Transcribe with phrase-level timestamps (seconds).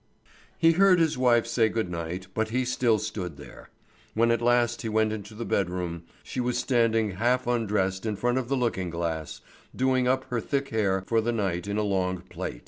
[0.57, 3.69] He heard his wife say good night, but he still stood there.
[4.15, 8.39] When at last he went into the bedroom, she was standing half undressed in front
[8.39, 9.41] of the looking glass,
[9.75, 12.59] doing up her thick hair for the night in a long plait.